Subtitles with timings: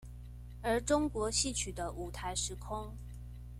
[0.63, 2.91] 而中國戲曲的舞臺時空